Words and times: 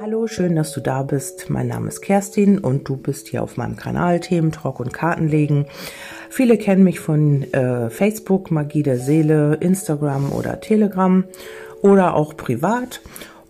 Hallo, 0.00 0.28
schön, 0.28 0.54
dass 0.54 0.70
du 0.70 0.80
da 0.80 1.02
bist. 1.02 1.50
Mein 1.50 1.66
Name 1.66 1.88
ist 1.88 2.02
Kerstin 2.02 2.58
und 2.58 2.88
du 2.88 2.96
bist 2.96 3.26
hier 3.26 3.42
auf 3.42 3.56
meinem 3.56 3.74
Kanal 3.74 4.20
Themen 4.20 4.52
Talk 4.52 4.78
und 4.78 4.92
Kartenlegen. 4.92 5.66
Viele 6.30 6.56
kennen 6.56 6.84
mich 6.84 7.00
von 7.00 7.42
äh, 7.52 7.90
Facebook, 7.90 8.52
Magie 8.52 8.84
der 8.84 8.98
Seele, 8.98 9.56
Instagram 9.58 10.30
oder 10.30 10.60
Telegram 10.60 11.24
oder 11.82 12.14
auch 12.14 12.36
privat. 12.36 13.00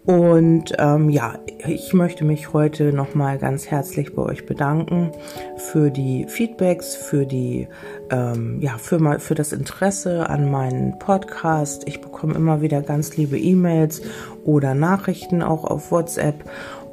Und 0.08 0.72
ähm, 0.78 1.10
ja, 1.10 1.34
ich 1.66 1.92
möchte 1.92 2.24
mich 2.24 2.54
heute 2.54 2.94
nochmal 2.94 3.36
ganz 3.36 3.66
herzlich 3.66 4.14
bei 4.14 4.22
euch 4.22 4.46
bedanken 4.46 5.12
für 5.58 5.90
die 5.90 6.24
Feedbacks, 6.26 6.96
für 6.96 7.26
die 7.26 7.68
ähm, 8.08 8.58
ja 8.62 8.78
für 8.78 9.00
mal 9.00 9.18
für 9.18 9.34
das 9.34 9.52
Interesse 9.52 10.30
an 10.30 10.50
meinen 10.50 10.98
Podcast. 10.98 11.86
Ich 11.86 12.00
bekomme 12.00 12.36
immer 12.36 12.62
wieder 12.62 12.80
ganz 12.80 13.18
liebe 13.18 13.38
E-Mails 13.38 14.00
oder 14.46 14.72
Nachrichten 14.72 15.42
auch 15.42 15.64
auf 15.64 15.90
WhatsApp 15.90 16.42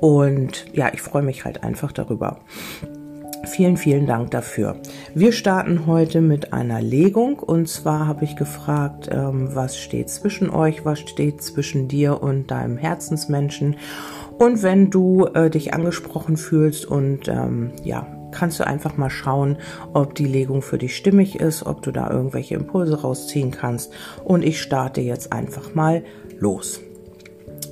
und 0.02 0.66
ja, 0.74 0.92
ich 0.94 1.02
freue 1.02 1.24
mich 1.24 1.46
halt 1.46 1.64
einfach 1.64 1.94
darüber. 1.94 2.42
Vielen, 3.46 3.78
vielen 3.78 4.06
Dank 4.06 4.32
dafür. 4.32 4.78
Wir 5.14 5.32
starten 5.32 5.86
heute 5.86 6.22
mit 6.22 6.52
einer 6.52 6.82
Legung 6.82 7.40
und 7.40 7.70
zwar 7.70 8.08
habe 8.08 8.26
ich 8.26 8.36
gefragt, 8.36 9.10
ähm, 9.12 9.54
was 9.54 9.78
steht 9.78 10.10
zwischen 10.10 10.50
euch, 10.50 10.84
was 10.84 11.00
steht 11.00 11.42
zwischen 11.42 11.88
dir 11.88 12.22
und 12.22 12.52
deinem 12.52 12.78
Herzensmenschen. 12.78 13.78
Und 14.38 14.64
wenn 14.64 14.90
du 14.90 15.26
äh, 15.28 15.50
dich 15.50 15.74
angesprochen 15.74 16.38
fühlst 16.38 16.86
und 16.86 17.28
ähm, 17.28 17.72
ja, 17.84 18.08
kannst 18.32 18.60
du 18.60 18.68
einfach 18.68 18.98
mal 18.98 19.10
schauen, 19.10 19.58
ob 19.94 20.16
die 20.16 20.28
Legung 20.28 20.62
für 20.62 20.78
dich 20.78 20.96
stimmig 20.96 21.40
ist, 21.40 21.66
ob 21.66 21.82
du 21.82 21.92
da 21.92 22.10
irgendwelche 22.12 22.56
Impulse 22.56 23.02
rausziehen 23.02 23.52
kannst. 23.52 23.94
Und 24.24 24.44
ich 24.44 24.62
starte 24.62 25.02
jetzt 25.02 25.32
einfach 25.32 25.74
mal 25.74 26.04
los. 26.38 26.82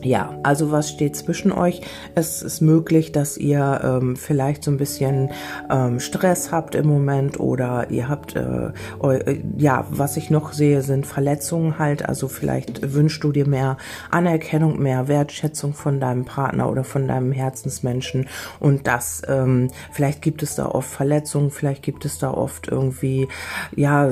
Ja, 0.04 0.38
also 0.44 0.72
was 0.72 0.90
steht 0.90 1.16
zwischen 1.16 1.52
euch? 1.52 1.82
Es 2.14 2.42
ist 2.42 2.62
möglich, 2.62 3.14
dass 3.14 3.38
ihr 3.38 3.82
ähm, 3.84 4.18
vielleicht 4.18 4.64
so 4.64 4.72
ein 4.72 4.78
bisschen 4.78 5.32
ähm, 5.70 6.00
Stress 6.00 6.52
habt 6.52 6.76
im 6.76 6.88
Moment 6.88 7.40
oder 7.40 7.90
ihr 7.90 8.10
habt, 8.10 8.36
äh, 8.36 8.72
eu, 9.00 9.20
ja, 9.58 9.86
was 9.90 10.18
ich 10.18 10.30
noch 10.30 10.52
sehe, 10.52 10.82
sind 10.82 11.08
Verletzungen 11.08 11.80
halt. 11.80 12.08
Also 12.08 12.28
vielleicht 12.28 12.94
wünschst 12.94 13.24
du 13.24 13.32
dir 13.32 13.48
mehr 13.48 13.78
Anerkennung, 14.12 14.82
mehr 14.82 15.08
Wertschätzung 15.08 15.74
von 15.74 16.02
deinem 16.02 16.26
Partner 16.26 16.70
oder 16.70 16.84
von 16.84 17.08
deinem 17.08 17.32
Herzensmenschen 17.32 18.28
und 18.60 18.88
das, 18.88 19.22
ähm, 19.28 19.70
vielleicht 19.92 20.22
gibt 20.22 20.44
es 20.44 20.56
da 20.56 20.66
oft 20.66 20.90
Verletzungen, 20.90 21.50
vielleicht 21.50 21.84
gibt 21.84 22.06
es 22.06 22.18
da 22.18 22.32
oft 22.32 22.68
irgendwie, 22.68 23.28
ja, 23.76 24.10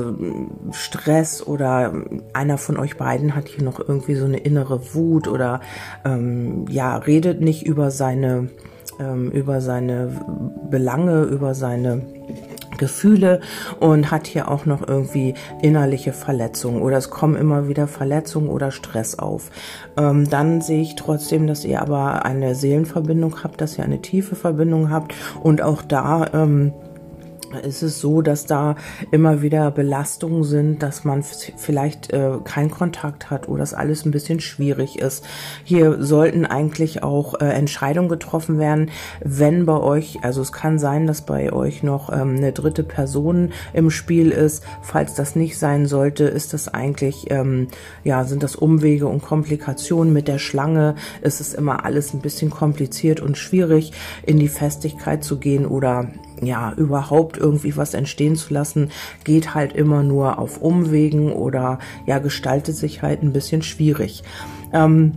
Stress 0.72 1.46
oder 1.46 1.94
einer 2.34 2.58
von 2.58 2.78
euch 2.78 2.98
beiden 2.98 3.36
hat 3.36 3.48
hier 3.48 3.64
noch 3.64 3.80
irgendwie 3.80 4.16
so 4.16 4.26
eine 4.26 4.38
innere 4.38 4.94
Wut 4.94 5.28
oder 5.28 5.62
ähm, 6.06 6.66
ja, 6.70 6.98
redet 6.98 7.42
nicht 7.42 7.66
über 7.66 7.92
seine, 7.92 8.50
ähm, 9.00 9.32
über 9.32 9.62
seine 9.62 10.10
Belange, 10.70 11.24
über 11.24 11.54
seine 11.54 12.02
Gefühle 12.82 13.42
und 13.80 14.10
hat 14.10 14.26
hier 14.26 14.50
auch 14.50 14.66
noch 14.66 14.88
irgendwie 14.88 15.36
innerliche 15.62 16.14
Verletzungen 16.14 16.82
oder 16.82 16.98
es 16.98 17.12
kommen 17.12 17.36
immer 17.36 17.68
wieder 17.68 17.88
Verletzungen 17.88 18.50
oder 18.50 18.72
Stress 18.72 19.20
auf. 19.20 19.52
Ähm, 19.98 20.30
dann 20.30 20.62
sehe 20.62 20.82
ich 20.82 20.96
trotzdem, 20.96 21.46
dass 21.46 21.64
ihr 21.64 21.80
aber 21.82 22.26
eine 22.26 22.56
Seelenverbindung 22.56 23.44
habt, 23.44 23.62
dass 23.62 23.78
ihr 23.78 23.84
eine 23.84 24.02
tiefe 24.02 24.36
Verbindung 24.36 24.90
habt 24.90 25.14
und 25.44 25.62
auch 25.62 25.84
da 25.84 26.26
ähm, 26.34 26.74
ist 27.54 27.82
es 27.82 28.00
so, 28.00 28.22
dass 28.22 28.46
da 28.46 28.76
immer 29.12 29.42
wieder 29.42 29.72
Belastungen 29.72 30.44
sind, 30.44 30.84
dass 30.84 31.04
man 31.04 31.24
vielleicht 31.24 32.12
äh, 32.12 32.38
keinen 32.44 32.72
Kontakt 32.72 33.30
hat 33.30 33.48
oder 33.48 33.60
dass 33.60 33.74
alles 33.74 34.06
ein 34.06 34.12
bisschen 34.12 34.40
schwierig 34.40 35.00
ist. 35.00 35.26
Hier 35.64 36.04
sollten 36.04 36.46
eigentlich 36.46 37.04
auch 37.04 37.40
äh, 37.40 37.46
Entscheidungen 37.46 38.10
getroffen 38.10 38.60
werden, 38.60 38.90
wenn 39.24 39.66
bei 39.66 39.78
euch, 39.78 40.20
also 40.24 40.42
es 40.42 40.52
kann 40.52 40.80
sein, 40.80 41.08
dass 41.08 41.22
bei 41.22 41.54
euch 41.54 41.84
noch 41.84 42.12
ähm, 42.12 42.38
eine 42.38 42.52
dritte 42.52 42.84
Person 42.84 43.52
im 43.74 43.92
Spiel 43.92 44.32
ist. 44.32 44.64
Falls 44.82 45.14
das 45.16 45.36
nicht 45.36 45.58
sein 45.58 45.86
sollte, 45.86 46.24
ist 46.26 46.54
das 46.54 46.68
eigentlich, 46.68 47.30
ähm, 47.30 47.68
ja, 48.04 48.24
sind 48.24 48.44
das 48.44 48.56
Umwege 48.56 49.08
und 49.08 49.22
Komplikationen 49.22 50.14
mit 50.14 50.28
der 50.28 50.40
Schlange. 50.40 50.96
Ist 51.22 51.42
es 51.42 51.54
immer 51.54 51.86
alles 51.86 52.14
ein 52.14 52.22
bisschen 52.22 52.50
kompliziert 52.50 53.20
und 53.20 53.38
schwierig, 53.38 53.92
in 54.26 54.40
die 54.40 54.48
Festigkeit 54.48 55.24
zu 55.24 55.38
gehen 55.38 55.66
oder 55.66 56.08
ja, 56.42 56.74
überhaupt 56.76 57.38
irgendwie 57.38 57.78
was 57.78 57.94
entstehen 57.94 58.36
zu 58.36 58.54
lassen, 58.54 58.92
geht 59.24 59.54
halt 59.54 59.74
immer 59.74 60.04
nur 60.04 60.40
auf 60.40 60.62
Umwegen 60.62 61.32
oder 61.32 61.80
ja, 62.06 62.20
gestaltet 62.20 62.76
sich 62.76 63.02
halt 63.02 63.24
ein 63.24 63.34
bisschen 63.34 63.62
schwierig. 63.62 64.24
Ähm, 64.74 65.14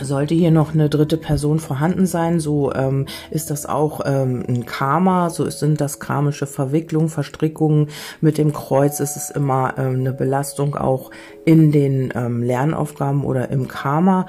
sollte 0.00 0.34
hier 0.34 0.50
noch 0.50 0.74
eine 0.74 0.88
dritte 0.88 1.16
Person 1.16 1.60
vorhanden 1.60 2.06
sein, 2.06 2.40
so 2.40 2.72
ähm, 2.72 3.06
ist 3.30 3.50
das 3.50 3.66
auch 3.66 4.00
ähm, 4.04 4.42
ein 4.48 4.66
Karma, 4.66 5.30
so 5.30 5.48
sind 5.48 5.80
das 5.80 6.00
karmische 6.00 6.46
Verwicklungen, 6.46 7.08
Verstrickungen. 7.08 7.88
Mit 8.20 8.38
dem 8.38 8.52
Kreuz 8.52 9.00
ist 9.00 9.16
es 9.16 9.30
immer 9.30 9.74
ähm, 9.78 10.00
eine 10.00 10.12
Belastung 10.12 10.74
auch 10.74 11.10
in 11.44 11.70
den 11.70 12.12
ähm, 12.14 12.42
Lernaufgaben 12.42 13.24
oder 13.24 13.50
im 13.50 13.68
Karma. 13.68 14.26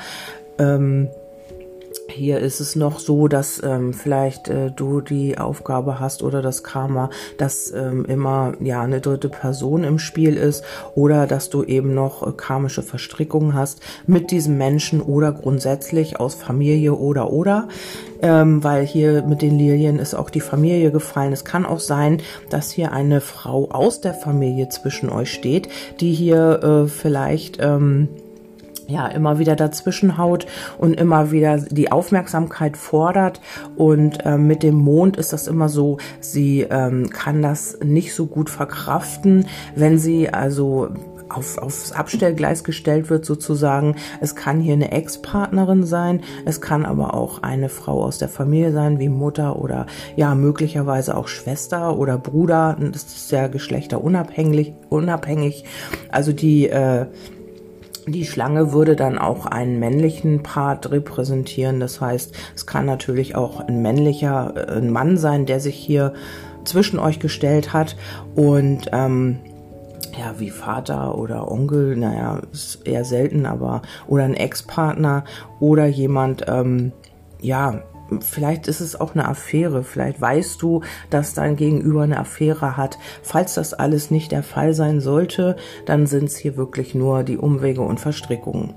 Ähm, 0.59 1.09
hier 2.08 2.40
ist 2.40 2.60
es 2.60 2.76
noch 2.76 3.00
so, 3.00 3.28
dass 3.28 3.62
ähm, 3.64 3.94
vielleicht 3.94 4.48
äh, 4.48 4.72
du 4.72 5.02
die 5.02 5.38
Aufgabe 5.38 6.00
hast 6.00 6.24
oder 6.24 6.42
das 6.42 6.64
Karma, 6.64 7.10
dass 7.38 7.72
ähm, 7.72 8.06
immer 8.06 8.54
ja 8.60 8.82
eine 8.82 9.02
dritte 9.02 9.30
Person 9.30 9.84
im 9.84 10.00
Spiel 10.00 10.38
ist 10.38 10.64
oder 10.94 11.28
dass 11.28 11.50
du 11.50 11.64
eben 11.64 11.94
noch 11.94 12.26
äh, 12.26 12.32
karmische 12.32 12.84
Verstrickungen 12.84 13.54
hast 13.54 13.82
mit 14.06 14.32
diesem 14.32 14.58
Menschen 14.58 15.02
oder 15.02 15.32
grundsätzlich 15.32 16.20
aus 16.20 16.36
Familie 16.36 16.94
oder 16.94 17.32
oder, 17.32 17.68
ähm, 18.22 18.64
weil 18.64 18.86
hier 18.86 19.24
mit 19.24 19.42
den 19.42 19.58
Lilien 19.58 20.00
ist 20.00 20.14
auch 20.14 20.30
die 20.30 20.42
Familie 20.42 20.92
gefallen. 20.92 21.34
Es 21.34 21.44
kann 21.44 21.66
auch 21.66 21.80
sein, 21.80 22.22
dass 22.50 22.72
hier 22.72 22.92
eine 22.92 23.20
Frau 23.20 23.70
aus 23.72 24.02
der 24.02 24.14
Familie 24.14 24.70
zwischen 24.70 25.10
euch 25.10 25.34
steht, 25.34 25.70
die 26.00 26.14
hier 26.14 26.62
äh, 26.64 26.88
vielleicht 26.88 27.58
ähm, 27.60 28.10
ja 28.88 29.07
immer 29.07 29.40
wieder 29.40 29.56
dazwischen 29.56 30.18
haut 30.18 30.46
und 30.78 30.94
immer 30.94 31.31
wieder 31.31 31.57
die 31.57 31.91
Aufmerksamkeit 31.91 32.78
fordert 32.78 33.41
und 33.75 34.25
äh, 34.25 34.38
mit 34.38 34.63
dem 34.63 34.75
Mond 34.75 35.18
ist 35.18 35.34
das 35.34 35.47
immer 35.47 35.69
so, 35.69 35.97
sie 36.19 36.62
ähm, 36.62 37.09
kann 37.09 37.41
das 37.41 37.79
nicht 37.84 38.13
so 38.13 38.25
gut 38.25 38.50
verkraften, 38.50 39.47
wenn 39.75 39.97
sie 39.97 40.29
also 40.29 40.90
auf, 41.29 41.57
aufs 41.57 41.91
Abstellgleis 41.91 42.63
gestellt 42.63 43.09
wird 43.09 43.25
sozusagen. 43.25 43.95
Es 44.22 44.35
kann 44.35 44.59
hier 44.59 44.74
eine 44.74 44.91
Ex-Partnerin 44.91 45.84
sein, 45.84 46.22
es 46.45 46.62
kann 46.62 46.85
aber 46.85 47.13
auch 47.13 47.44
eine 47.44 47.69
Frau 47.69 48.03
aus 48.03 48.18
der 48.18 48.29
Familie 48.29 48.72
sein, 48.72 49.00
wie 49.00 49.09
Mutter 49.09 49.57
oder 49.57 49.85
ja 50.16 50.35
möglicherweise 50.35 51.16
auch 51.18 51.28
Schwester 51.28 51.97
oder 51.97 52.18
Bruder. 52.18 52.78
Das 52.79 53.03
ist 53.03 53.31
ja 53.31 53.47
geschlechterunabhängig. 53.47 54.74
Unabhängig. 54.90 55.66
Also 56.09 56.31
die 56.31 56.69
äh, 56.69 57.07
die 58.08 58.26
Schlange 58.26 58.72
würde 58.72 58.96
dann 58.96 59.18
auch 59.18 59.46
einen 59.46 59.80
männlichen 59.80 60.44
Part 60.44 60.92
repräsentieren. 60.92 61.80
Das 61.80 62.02
heißt, 62.02 62.36
es 62.56 62.66
kann 62.66 62.86
natürlich 62.86 63.36
auch 63.36 63.60
ein 63.60 63.82
männlicher 63.82 64.54
äh, 64.56 64.78
ein 64.78 64.92
Mann 64.92 65.18
sein, 65.18 65.46
der 65.46 65.60
sich 65.60 65.76
hier 65.76 66.14
zwischen 66.64 67.00
euch 67.00 67.20
gestellt 67.20 67.74
hat 67.74 67.96
und 68.36 68.90
ähm, 68.92 69.40
ja, 70.18 70.40
wie 70.40 70.50
Vater 70.50 71.18
oder 71.18 71.52
Onkel, 71.52 71.96
naja, 71.98 72.42
ist 72.52 72.88
eher 72.88 73.04
selten, 73.04 73.46
aber 73.46 73.82
oder 74.08 74.24
ein 74.24 74.34
Ex-Partner 74.34 75.26
oder 75.60 75.86
jemand, 75.86 76.46
ähm, 76.48 76.94
ja, 77.42 77.84
vielleicht 78.22 78.68
ist 78.68 78.82
es 78.82 79.00
auch 79.00 79.14
eine 79.14 79.28
Affäre, 79.28 79.84
vielleicht 79.84 80.20
weißt 80.22 80.62
du, 80.62 80.82
dass 81.10 81.34
dein 81.34 81.56
Gegenüber 81.56 82.04
eine 82.04 82.20
Affäre 82.20 82.78
hat. 82.78 82.98
Falls 83.22 83.56
das 83.56 83.74
alles 83.74 84.12
nicht 84.12 84.32
der 84.32 84.44
Fall 84.44 84.74
sein 84.74 85.02
sollte, 85.02 85.56
dann 85.86 86.08
sind 86.08 86.26
es 86.26 86.38
hier 86.38 86.58
wirklich 86.58 86.96
nur 86.96 87.24
die 87.24 87.38
Umwege 87.38 87.81
und 87.81 88.00
Verstrickungen. 88.00 88.74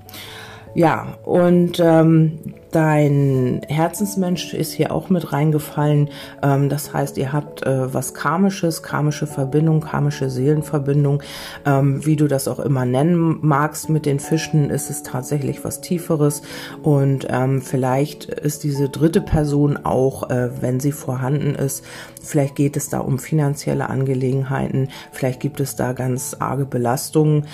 Ja, 0.75 1.19
und 1.25 1.81
ähm, 1.81 2.39
Dein 2.71 3.63
Herzensmensch 3.67 4.53
ist 4.53 4.73
hier 4.73 4.93
auch 4.93 5.09
mit 5.09 5.33
reingefallen. 5.33 6.11
Ähm, 6.43 6.69
das 6.69 6.93
heißt, 6.93 7.17
ihr 7.17 7.33
habt 7.33 7.63
äh, 7.63 7.95
was 7.95 8.13
karmisches, 8.13 8.83
karmische 8.83 9.27
Verbindung, 9.27 9.81
karmische 9.81 10.29
Seelenverbindung. 10.29 11.23
Ähm, 11.65 12.05
wie 12.05 12.17
du 12.17 12.29
das 12.29 12.47
auch 12.47 12.59
immer 12.59 12.85
nennen 12.85 13.39
magst 13.41 13.89
mit 13.89 14.05
den 14.05 14.21
Fischen, 14.21 14.69
ist 14.69 14.91
es 14.91 15.03
tatsächlich 15.03 15.65
was 15.65 15.81
Tieferes. 15.81 16.43
Und 16.83 17.27
ähm, 17.31 17.63
vielleicht 17.63 18.27
ist 18.27 18.65
diese 18.65 18.91
dritte 18.91 19.23
Person 19.23 19.79
auch, 19.83 20.29
äh, 20.29 20.51
wenn 20.61 20.79
sie 20.79 20.93
vorhanden 20.93 21.55
ist, 21.55 21.87
vielleicht 22.23 22.55
geht 22.55 22.77
es 22.77 22.89
da 22.89 23.01
um 23.01 23.19
finanzielle 23.19 23.89
Angelegenheiten. 23.89 24.89
Vielleicht 25.13 25.41
gibt 25.41 25.61
es 25.61 25.77
da 25.77 25.93
ganz 25.93 26.37
arge 26.39 26.67
Belastungen. 26.67 27.47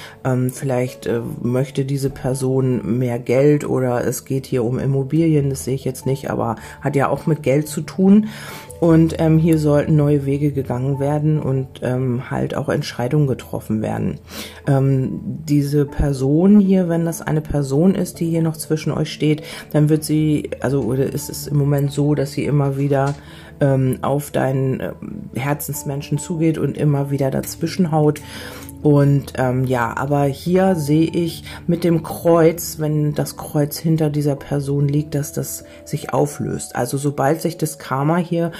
vielleicht 0.52 1.06
äh, 1.06 1.20
möchte 1.42 1.84
diese 1.84 2.10
Person 2.10 2.98
mehr 2.98 3.18
Geld 3.18 3.68
oder 3.68 4.04
es 4.04 4.24
geht 4.24 4.46
hier 4.46 4.64
um 4.64 4.78
Immobilien, 4.78 5.50
das 5.50 5.64
sehe 5.64 5.74
ich 5.74 5.84
jetzt 5.84 6.06
nicht, 6.06 6.30
aber 6.30 6.56
hat 6.80 6.96
ja 6.96 7.08
auch 7.08 7.26
mit 7.26 7.42
Geld 7.42 7.68
zu 7.68 7.82
tun. 7.82 8.28
Und 8.84 9.14
ähm, 9.18 9.38
hier 9.38 9.56
sollten 9.56 9.96
neue 9.96 10.26
Wege 10.26 10.52
gegangen 10.52 11.00
werden 11.00 11.40
und 11.40 11.80
ähm, 11.82 12.30
halt 12.30 12.54
auch 12.54 12.68
Entscheidungen 12.68 13.26
getroffen 13.26 13.80
werden. 13.80 14.20
Ähm, 14.66 15.22
diese 15.22 15.86
Person 15.86 16.60
hier, 16.60 16.86
wenn 16.90 17.06
das 17.06 17.22
eine 17.22 17.40
Person 17.40 17.94
ist, 17.94 18.20
die 18.20 18.28
hier 18.28 18.42
noch 18.42 18.58
zwischen 18.58 18.92
euch 18.92 19.10
steht, 19.10 19.42
dann 19.72 19.88
wird 19.88 20.04
sie, 20.04 20.50
also 20.60 20.82
oder 20.82 21.06
ist 21.06 21.30
es 21.30 21.46
im 21.46 21.56
Moment 21.56 21.92
so, 21.92 22.14
dass 22.14 22.32
sie 22.32 22.44
immer 22.44 22.76
wieder 22.76 23.14
ähm, 23.58 24.00
auf 24.02 24.30
deinen 24.30 24.80
äh, 24.80 24.92
Herzensmenschen 25.34 26.18
zugeht 26.18 26.58
und 26.58 26.76
immer 26.76 27.10
wieder 27.10 27.30
dazwischen 27.30 27.90
haut. 27.90 28.20
Und 28.84 29.32
ähm, 29.38 29.64
ja, 29.64 29.96
aber 29.96 30.24
hier 30.24 30.76
sehe 30.76 31.06
ich 31.06 31.42
mit 31.66 31.84
dem 31.84 32.02
Kreuz, 32.02 32.78
wenn 32.80 33.14
das 33.14 33.38
Kreuz 33.38 33.78
hinter 33.78 34.10
dieser 34.10 34.36
Person 34.36 34.88
liegt, 34.88 35.14
dass 35.14 35.32
das 35.32 35.64
sich 35.86 36.12
auflöst. 36.12 36.76
Also 36.76 36.98
sobald 36.98 37.40
sich 37.40 37.56
das 37.56 37.78
Karma 37.78 38.18
hier 38.18 38.52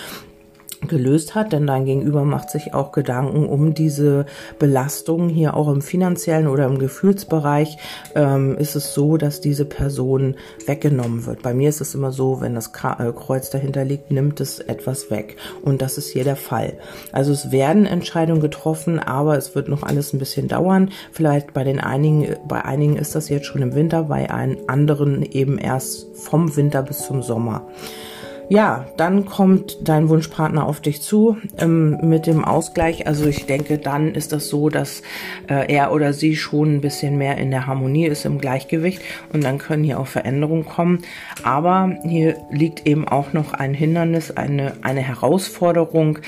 gelöst 0.81 1.35
hat, 1.35 1.53
denn 1.53 1.67
dein 1.67 1.85
Gegenüber 1.85 2.25
macht 2.25 2.51
sich 2.51 2.75
auch 2.75 2.93
Gedanken 2.93 3.47
um 3.47 3.75
diese 3.75 4.27
Belastung 4.59 5.29
hier 5.29 5.55
auch 5.55 5.69
im 5.69 5.83
finanziellen 5.83 6.47
oder 6.47 6.67
im 6.67 6.79
Gefühlsbereich 6.79 7.79
ähm, 8.15 8.57
ist 8.57 8.77
es 8.77 8.95
so, 8.95 9.17
dass 9.17 9.41
diese 9.41 9.65
Person 9.65 10.37
weggenommen 10.67 11.27
wird. 11.27 11.43
Bei 11.43 11.55
mir 11.55 11.69
ist 11.69 11.81
es 11.81 11.95
immer 11.95 12.13
so, 12.13 12.41
wenn 12.41 12.55
das 12.55 12.69
äh, 12.69 13.13
Kreuz 13.13 13.51
dahinter 13.51 13.85
liegt, 13.85 14.11
nimmt 14.11 14.41
es 14.41 14.61
etwas 14.61 15.11
weg 15.11 15.37
und 15.63 15.83
das 15.83 15.99
ist 15.99 16.09
hier 16.09 16.25
der 16.25 16.37
Fall. 16.37 16.75
Also 17.13 17.33
es 17.33 17.51
werden 17.51 17.87
Entscheidungen 17.87 18.41
getroffen, 18.41 18.99
aber 18.99 19.37
es 19.37 19.55
wird 19.55 19.69
noch 19.69 19.83
alles 19.83 20.13
ein 20.13 20.19
bisschen 20.19 20.49
dauern. 20.49 20.91
Vielleicht 21.13 21.53
bei 21.55 21.65
den 21.65 21.81
einigen, 21.81 22.37
bei 22.47 22.65
einigen 22.65 22.97
ist 22.97 23.15
das 23.15 23.29
jetzt 23.29 23.47
schon 23.47 23.63
im 23.63 23.75
Winter, 23.75 24.05
bei 24.05 24.31
einen 24.31 24.69
anderen 24.69 25.23
eben 25.23 25.59
erst 25.59 26.17
vom 26.17 26.57
Winter 26.57 26.83
bis 26.83 26.99
zum 26.99 27.23
Sommer. 27.23 27.67
Ja, 28.51 28.87
dann 28.99 29.25
kommt 29.25 29.89
dein 29.89 30.11
Wunschpartner 30.11 30.67
auf 30.67 30.81
dich 30.81 31.01
zu 31.01 31.39
ähm, 31.59 31.99
mit 32.03 32.27
dem 32.27 32.45
Ausgleich. 32.45 33.07
Also 33.07 33.27
ich 33.27 33.47
denke, 33.47 33.79
dann 33.79 34.15
ist 34.15 34.33
das 34.33 34.49
so, 34.49 34.69
dass 34.69 35.03
äh, 35.49 35.73
er 35.73 35.93
oder 35.93 36.13
sie 36.13 36.37
schon 36.37 36.75
ein 36.75 36.81
bisschen 36.83 37.17
mehr 37.17 37.39
in 37.39 37.51
der 37.51 37.67
Harmonie 37.67 38.07
ist, 38.07 38.27
im 38.27 38.39
Gleichgewicht 38.39 39.01
und 39.33 39.43
dann 39.43 39.57
können 39.57 39.83
hier 39.83 39.99
auch 39.99 40.07
Veränderungen 40.07 40.67
kommen. 40.67 41.01
Aber 41.43 41.97
hier 42.07 42.37
liegt 42.51 42.87
eben 42.87 43.09
auch 43.09 43.33
noch 43.33 43.55
ein 43.55 43.73
Hindernis, 43.73 44.31
eine, 44.31 44.75
eine 44.83 45.01
Herausforderung. 45.01 46.19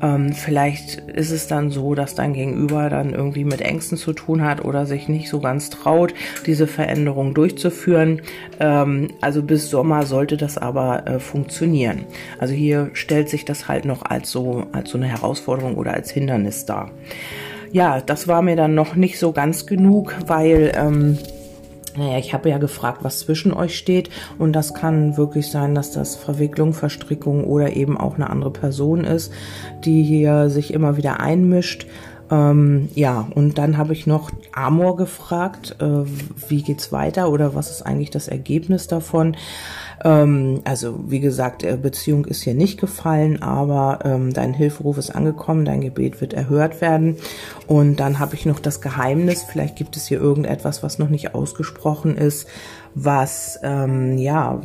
Ähm, 0.00 0.32
vielleicht 0.32 1.00
ist 1.10 1.30
es 1.30 1.46
dann 1.46 1.70
so, 1.70 1.94
dass 1.94 2.14
dein 2.14 2.32
Gegenüber 2.32 2.88
dann 2.88 3.12
irgendwie 3.12 3.44
mit 3.44 3.60
Ängsten 3.60 3.98
zu 3.98 4.14
tun 4.14 4.42
hat 4.42 4.64
oder 4.64 4.86
sich 4.86 5.08
nicht 5.08 5.28
so 5.28 5.40
ganz 5.40 5.68
traut, 5.68 6.14
diese 6.46 6.66
Veränderung 6.66 7.34
durchzuführen. 7.34 8.22
Ähm, 8.60 9.08
also 9.20 9.42
bis 9.42 9.68
Sommer 9.68 10.06
sollte 10.06 10.38
das 10.38 10.56
aber 10.56 11.06
äh, 11.06 11.18
funktionieren 11.18 11.65
funktionieren. 11.66 12.04
Also 12.38 12.54
hier 12.54 12.90
stellt 12.92 13.28
sich 13.28 13.44
das 13.44 13.68
halt 13.68 13.84
noch 13.84 14.02
als 14.04 14.30
so, 14.30 14.64
als 14.72 14.90
so 14.90 14.98
eine 14.98 15.06
Herausforderung 15.06 15.76
oder 15.76 15.94
als 15.94 16.10
Hindernis 16.10 16.64
dar. 16.64 16.90
Ja, 17.72 18.00
das 18.00 18.28
war 18.28 18.42
mir 18.42 18.56
dann 18.56 18.74
noch 18.74 18.94
nicht 18.94 19.18
so 19.18 19.32
ganz 19.32 19.66
genug, 19.66 20.14
weil 20.26 20.72
ähm, 20.76 21.18
naja, 21.96 22.18
ich 22.18 22.32
habe 22.34 22.50
ja 22.50 22.58
gefragt, 22.58 22.98
was 23.02 23.20
zwischen 23.20 23.52
euch 23.52 23.76
steht 23.76 24.10
und 24.38 24.52
das 24.52 24.74
kann 24.74 25.16
wirklich 25.16 25.50
sein, 25.50 25.74
dass 25.74 25.90
das 25.90 26.14
Verwicklung, 26.14 26.74
Verstrickung 26.74 27.44
oder 27.44 27.74
eben 27.74 27.96
auch 27.96 28.16
eine 28.16 28.30
andere 28.30 28.50
Person 28.50 29.04
ist, 29.04 29.32
die 29.84 30.02
hier 30.02 30.50
sich 30.50 30.72
immer 30.72 30.96
wieder 30.96 31.20
einmischt. 31.20 31.86
Ähm, 32.30 32.88
ja, 32.94 33.28
und 33.34 33.58
dann 33.58 33.76
habe 33.76 33.92
ich 33.92 34.06
noch 34.06 34.30
Amor 34.52 34.96
gefragt, 34.96 35.76
äh, 35.80 36.04
wie 36.48 36.62
geht's 36.62 36.90
weiter 36.90 37.30
oder 37.30 37.54
was 37.54 37.70
ist 37.70 37.82
eigentlich 37.82 38.10
das 38.10 38.28
Ergebnis 38.28 38.88
davon? 38.88 39.36
Ähm, 40.04 40.60
also 40.64 40.98
wie 41.08 41.20
gesagt, 41.20 41.62
äh, 41.62 41.78
Beziehung 41.80 42.24
ist 42.24 42.42
hier 42.42 42.54
nicht 42.54 42.80
gefallen, 42.80 43.42
aber 43.42 44.00
ähm, 44.04 44.32
dein 44.32 44.54
Hilferuf 44.54 44.98
ist 44.98 45.10
angekommen, 45.10 45.64
dein 45.64 45.80
Gebet 45.80 46.20
wird 46.20 46.32
erhört 46.32 46.80
werden. 46.80 47.16
Und 47.66 48.00
dann 48.00 48.18
habe 48.18 48.34
ich 48.34 48.44
noch 48.44 48.58
das 48.58 48.80
Geheimnis, 48.80 49.44
vielleicht 49.44 49.76
gibt 49.76 49.96
es 49.96 50.06
hier 50.06 50.20
irgendetwas, 50.20 50.82
was 50.82 50.98
noch 50.98 51.08
nicht 51.08 51.34
ausgesprochen 51.34 52.16
ist, 52.16 52.48
was 52.94 53.60
ähm, 53.62 54.18
ja, 54.18 54.60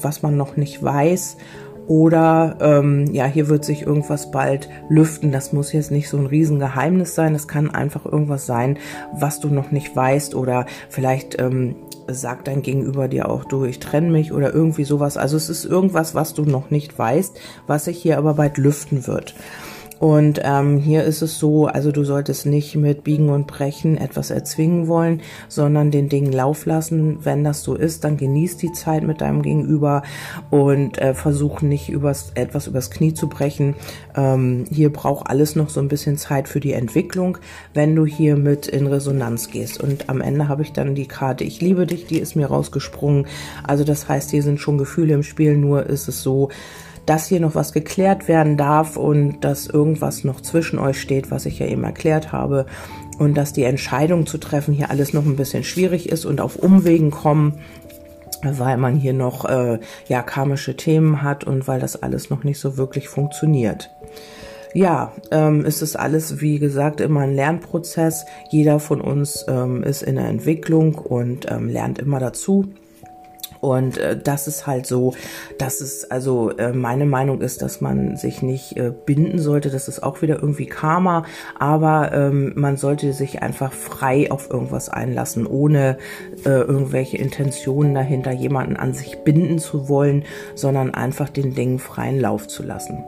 was 0.00 0.22
man 0.22 0.36
noch 0.36 0.56
nicht 0.56 0.82
weiß. 0.82 1.36
Oder 1.86 2.56
ähm, 2.60 3.12
ja, 3.12 3.26
hier 3.26 3.48
wird 3.48 3.64
sich 3.64 3.82
irgendwas 3.82 4.30
bald 4.30 4.68
lüften. 4.88 5.32
Das 5.32 5.52
muss 5.52 5.72
jetzt 5.72 5.90
nicht 5.90 6.08
so 6.08 6.16
ein 6.16 6.26
Riesengeheimnis 6.26 7.14
sein. 7.14 7.34
Es 7.34 7.48
kann 7.48 7.70
einfach 7.70 8.06
irgendwas 8.06 8.46
sein, 8.46 8.78
was 9.12 9.40
du 9.40 9.48
noch 9.48 9.70
nicht 9.70 9.94
weißt. 9.94 10.34
Oder 10.34 10.66
vielleicht 10.88 11.40
ähm, 11.40 11.76
sagt 12.08 12.48
dein 12.48 12.62
Gegenüber 12.62 13.08
dir 13.08 13.28
auch, 13.28 13.44
du, 13.44 13.64
ich 13.64 13.80
trenne 13.80 14.10
mich 14.10 14.32
oder 14.32 14.52
irgendwie 14.52 14.84
sowas. 14.84 15.16
Also 15.16 15.36
es 15.36 15.48
ist 15.48 15.64
irgendwas, 15.64 16.14
was 16.14 16.34
du 16.34 16.44
noch 16.44 16.70
nicht 16.70 16.98
weißt, 16.98 17.38
was 17.66 17.84
sich 17.84 17.98
hier 18.00 18.18
aber 18.18 18.34
bald 18.34 18.58
lüften 18.58 19.06
wird. 19.06 19.34
Und 19.98 20.40
ähm, 20.42 20.78
hier 20.78 21.04
ist 21.04 21.22
es 21.22 21.38
so, 21.38 21.66
also 21.66 21.92
du 21.92 22.04
solltest 22.04 22.46
nicht 22.46 22.74
mit 22.76 23.04
Biegen 23.04 23.28
und 23.28 23.46
Brechen 23.46 23.96
etwas 23.96 24.30
erzwingen 24.30 24.88
wollen, 24.88 25.22
sondern 25.48 25.90
den 25.90 26.08
Dingen 26.08 26.32
Lauf 26.32 26.66
lassen. 26.66 27.24
Wenn 27.24 27.44
das 27.44 27.62
so 27.62 27.74
ist, 27.74 28.04
dann 28.04 28.16
genieß 28.16 28.56
die 28.56 28.72
Zeit 28.72 29.04
mit 29.04 29.20
deinem 29.20 29.42
Gegenüber 29.42 30.02
und 30.50 30.98
äh, 30.98 31.14
versuch 31.14 31.62
nicht 31.62 31.88
übers, 31.88 32.32
etwas 32.34 32.66
übers 32.66 32.90
Knie 32.90 33.14
zu 33.14 33.28
brechen. 33.28 33.76
Ähm, 34.16 34.64
hier 34.70 34.92
braucht 34.92 35.28
alles 35.28 35.56
noch 35.56 35.70
so 35.70 35.80
ein 35.80 35.88
bisschen 35.88 36.16
Zeit 36.18 36.48
für 36.48 36.60
die 36.60 36.72
Entwicklung, 36.72 37.38
wenn 37.72 37.94
du 37.94 38.04
hier 38.04 38.36
mit 38.36 38.66
in 38.66 38.86
Resonanz 38.86 39.50
gehst. 39.50 39.80
Und 39.80 40.08
am 40.08 40.20
Ende 40.20 40.48
habe 40.48 40.62
ich 40.62 40.72
dann 40.72 40.94
die 40.94 41.06
Karte 41.06 41.44
Ich 41.44 41.60
liebe 41.60 41.86
dich, 41.86 42.06
die 42.06 42.18
ist 42.18 42.36
mir 42.36 42.46
rausgesprungen. 42.46 43.26
Also 43.62 43.84
das 43.84 44.08
heißt, 44.08 44.30
hier 44.30 44.42
sind 44.42 44.60
schon 44.60 44.78
Gefühle 44.78 45.14
im 45.14 45.22
Spiel, 45.22 45.56
nur 45.56 45.86
ist 45.86 46.08
es 46.08 46.22
so, 46.22 46.50
dass 47.06 47.26
hier 47.26 47.40
noch 47.40 47.54
was 47.54 47.72
geklärt 47.72 48.28
werden 48.28 48.56
darf 48.56 48.96
und 48.96 49.40
dass 49.40 49.66
irgendwas 49.66 50.24
noch 50.24 50.40
zwischen 50.40 50.78
euch 50.78 51.00
steht, 51.00 51.30
was 51.30 51.46
ich 51.46 51.58
ja 51.58 51.66
eben 51.66 51.84
erklärt 51.84 52.32
habe 52.32 52.66
und 53.18 53.36
dass 53.36 53.52
die 53.52 53.64
Entscheidung 53.64 54.26
zu 54.26 54.38
treffen 54.38 54.74
hier 54.74 54.90
alles 54.90 55.12
noch 55.12 55.24
ein 55.24 55.36
bisschen 55.36 55.64
schwierig 55.64 56.08
ist 56.08 56.24
und 56.24 56.40
auf 56.40 56.56
Umwegen 56.56 57.10
kommen 57.10 57.60
weil 58.46 58.76
man 58.76 58.96
hier 58.96 59.14
noch 59.14 59.46
äh, 59.46 59.78
ja 60.06 60.22
karmische 60.22 60.76
Themen 60.76 61.22
hat 61.22 61.44
und 61.44 61.66
weil 61.66 61.80
das 61.80 62.02
alles 62.02 62.28
noch 62.28 62.44
nicht 62.44 62.58
so 62.58 62.76
wirklich 62.76 63.08
funktioniert. 63.08 63.90
Ja, 64.74 65.12
ähm, 65.30 65.64
es 65.64 65.82
ist 65.82 65.94
alles, 65.96 66.40
wie 66.40 66.58
gesagt, 66.58 67.00
immer 67.00 67.20
ein 67.20 67.34
Lernprozess. 67.34 68.26
Jeder 68.50 68.80
von 68.80 69.00
uns 69.00 69.44
ähm, 69.48 69.84
ist 69.84 70.02
in 70.02 70.16
der 70.16 70.26
Entwicklung 70.26 70.96
und 70.96 71.46
ähm, 71.48 71.68
lernt 71.68 72.00
immer 72.00 72.18
dazu. 72.18 72.66
Und 73.64 73.96
äh, 73.96 74.14
das 74.22 74.46
ist 74.46 74.66
halt 74.66 74.84
so, 74.84 75.14
dass 75.56 75.80
es, 75.80 76.10
also 76.10 76.50
äh, 76.50 76.74
meine 76.74 77.06
Meinung 77.06 77.40
ist, 77.40 77.62
dass 77.62 77.80
man 77.80 78.18
sich 78.18 78.42
nicht 78.42 78.76
äh, 78.76 78.92
binden 79.06 79.38
sollte. 79.38 79.70
Das 79.70 79.88
ist 79.88 80.02
auch 80.02 80.20
wieder 80.20 80.34
irgendwie 80.34 80.66
Karma, 80.66 81.24
aber 81.58 82.12
ähm, 82.12 82.52
man 82.56 82.76
sollte 82.76 83.14
sich 83.14 83.40
einfach 83.40 83.72
frei 83.72 84.30
auf 84.30 84.50
irgendwas 84.50 84.90
einlassen, 84.90 85.46
ohne 85.46 85.96
äh, 86.44 86.50
irgendwelche 86.50 87.16
Intentionen 87.16 87.94
dahinter, 87.94 88.32
jemanden 88.32 88.76
an 88.76 88.92
sich 88.92 89.20
binden 89.24 89.58
zu 89.58 89.88
wollen, 89.88 90.24
sondern 90.54 90.92
einfach 90.92 91.30
den 91.30 91.54
Dingen 91.54 91.78
freien 91.78 92.20
Lauf 92.20 92.46
zu 92.48 92.62
lassen. 92.62 93.02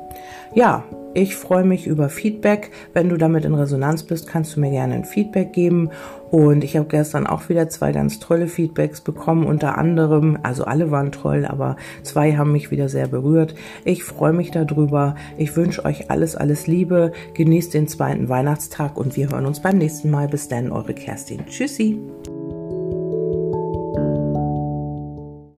Ja, 0.55 0.85
ich 1.17 1.35
freue 1.35 1.65
mich 1.65 1.87
über 1.87 2.11
Feedback. 2.11 2.71
Wenn 2.93 3.09
du 3.09 3.17
damit 3.17 3.47
in 3.47 3.55
Resonanz 3.55 4.03
bist, 4.03 4.27
kannst 4.27 4.55
du 4.55 4.61
mir 4.61 4.71
gerne 4.71 4.95
ein 4.95 5.05
Feedback 5.07 5.55
geben. 5.55 5.89
Und 6.31 6.63
ich 6.63 6.77
habe 6.77 6.89
gestern 6.89 7.27
auch 7.27 7.49
wieder 7.49 7.71
zwei 7.71 7.93
ganz 7.93 8.19
tolle 8.19 8.49
Feedbacks 8.49 9.01
bekommen, 9.01 9.47
unter 9.47 9.79
anderem, 9.79 10.39
also 10.43 10.65
alle 10.65 10.91
waren 10.91 11.13
toll, 11.13 11.47
aber 11.47 11.77
zwei 12.03 12.37
haben 12.37 12.53
mich 12.53 12.71
wieder 12.71 12.91
sehr 12.91 13.07
berührt. 13.07 13.55
Ich 13.85 14.05
freue 14.05 14.35
mich 14.35 14.51
darüber. 14.51 15.15
Ich 15.39 15.57
wünsche 15.57 15.87
euch 15.87 16.11
alles, 16.11 16.37
alles 16.37 16.67
Liebe. 16.67 17.13
Genießt 17.33 17.73
den 17.73 17.89
zweiten 17.89 18.29
Weihnachtstag 18.29 18.99
und 18.99 19.17
wir 19.17 19.31
hören 19.31 19.47
uns 19.47 19.61
beim 19.61 19.79
nächsten 19.79 20.11
Mal. 20.11 20.29
Bis 20.29 20.49
dann, 20.49 20.71
eure 20.71 20.93
Kerstin. 20.93 21.47
Tschüssi. 21.47 21.99